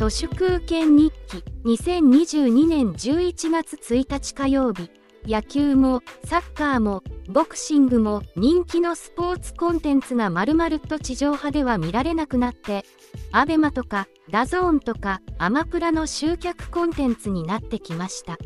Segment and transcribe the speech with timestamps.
[0.00, 4.90] 都市空権日記2022年11月1日火曜日
[5.26, 12.86] 野球もサッカーもボクシングも人気のスポーツコンテンツが丸々と地上波では見られなくなって
[13.34, 18.38] ABEMA とか DAZN とかアマプラの集客コンテンツになってきました。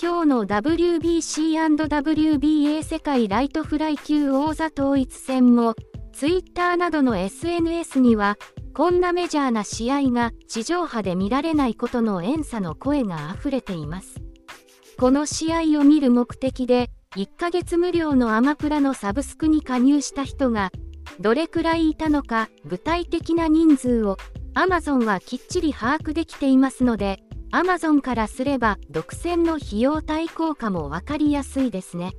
[0.00, 5.74] 今日の WBC&WBA 世界ライトフライ級王座統一戦も
[6.14, 8.38] Twitter などの SNS には
[8.72, 14.22] こんなメジャーな試合が地上波で見られないことの怨嗟の声が溢れています。
[14.98, 20.70] この試合を見る目的で1ヶ月無料のアマプラのサブスクに加入した人が
[21.18, 24.16] どれくらいいたのか具体的な人数を
[24.54, 27.18] Amazon はきっちり把握できていますので
[27.52, 32.12] Amazon からすれば独占の費用対効果も分かりやすいですね。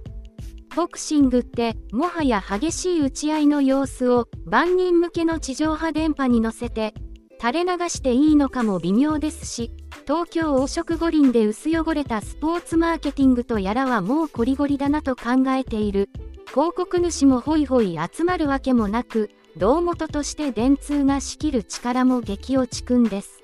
[0.75, 6.93] ボクシングってもはや激しい打ち合いの様子を万人向けの地上波電波に乗せて
[7.41, 9.71] 垂れ流していいのかも微妙ですし
[10.07, 16.09] 東京黄色五輪で薄汚れたスポーツマーケティングとやらはもうこりごりだなと考えている。
[16.47, 23.41] 広告主もホイホイ集まるわけもなく胴元として電通が仕切る力も激落ちくんです。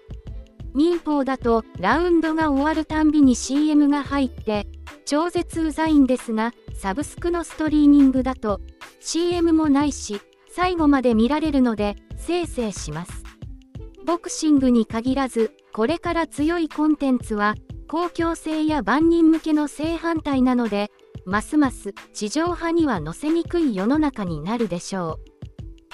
[0.73, 4.67] 民法だとラウンドが終わるたんびに CM が入って
[5.05, 8.61] 超絶うざいんですがサブスクのストリーミングだと
[8.99, 13.23] CM もないし最後まで見られるのでせいせいします。
[14.05, 17.55] ボクシングに限らずこれから強いコンテンツは
[17.89, 20.91] 公共性や万人向けの正反対なので
[21.25, 25.36] ますます地上波には載せにくい世の中になるでしょう。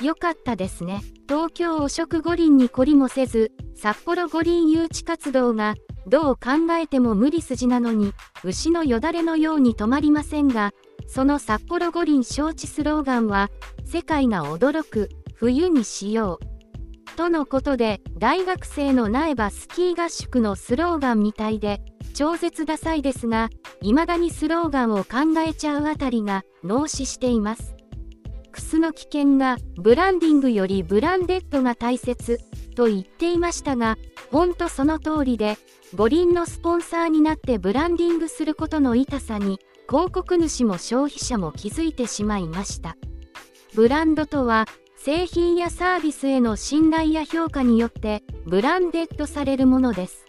[0.01, 1.01] よかったですね。
[1.27, 10.71] 東京汚職五輪に懲りもせず札幌五輪誘致活動がどう考えても無理筋なのに牛のよだれのように止まりませんが
[11.07, 13.49] その札幌五輪招致スローガンは
[13.85, 21.81] 世界が驚く冬にしようとのことで大学生の苗場スキー合宿のスローガンみたいで
[22.13, 23.49] 超絶ダサいですが
[23.81, 27.72] 未だにスローガンを考えちゃうあたりが脳死しています。
[28.61, 32.39] スの危険がブランディングよりブランデッドが大切
[32.75, 33.97] と言っていましたが
[34.31, 35.57] ほんとその通りで
[35.95, 42.97] 五輪のスポンサーになってブランディングすることの痛さに広告主も消費者も気づいてしまいました。
[43.75, 44.65] ブランドとは
[44.97, 50.25] 製品やサービスへの信頼や評価によってブランデッドされるものです。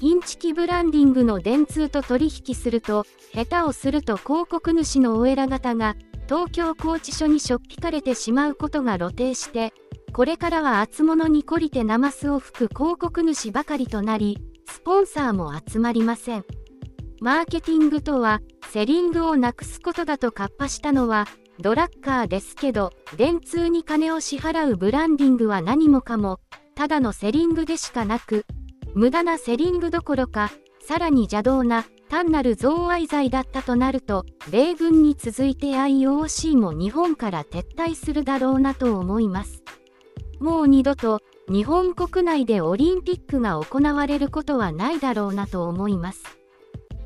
[0.00, 5.94] インチキブランディングの電通と取引すると下手をすると広告主のお偉方が
[6.30, 9.72] 東京拘置所にしょっぴかれてしまうことが露呈して
[10.12, 14.38] これからは厚物に懲りてナマスを吹く広告主ばかりとなり
[14.70, 16.44] スポンサーも集まりません。
[17.20, 18.40] マーケティングとは、
[18.70, 21.26] セリングをなくすことだとカッパしたのは、
[21.58, 26.38] ドラッカーですけど、電通に金を支払うブランディングは何もかも、
[26.76, 28.46] ただのセリングでしかなく、
[28.94, 39.62] 無駄なセリングどころか、さらに邪道な、単なる贈賄罪だったとなると、米軍に続いて IOC も日本から撤退するだろうなと思います。
[40.40, 46.24] もう二度と日本国内でオリンピックが行われることはないだろうなと思います。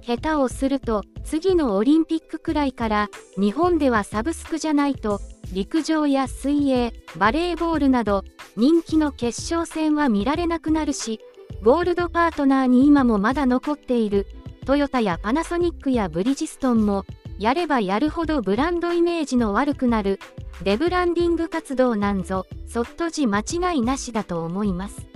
[0.00, 5.21] 下手をすると次のオリンピックくらいから日本ではサブスクじゃないと
[5.53, 8.22] 陸上や水泳バレーボールなど
[8.56, 11.21] 人気の決勝戦は見られなくなるし
[11.62, 14.26] ゴールドパートナーに今もまだ残っている
[14.65, 17.05] トヨタやパナソニックやブリヂストンも
[17.39, 20.21] やればやるほどブランドイメージの悪くなる
[20.63, 25.07] デブランディング活動なんぞ、そっとじ間違いなしだと思います。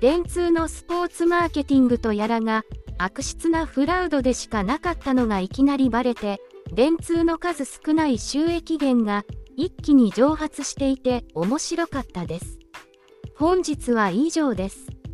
[0.00, 2.64] 電通のスポーツマーケティングとやらが、
[2.98, 6.40] 悪質なフラウドでしかなかったのがいきなりバレて、
[6.72, 9.24] 電通の数少ない収益源が
[9.56, 12.58] 一気に蒸発していて面白かったです。
[13.36, 14.88] 本日は以上です。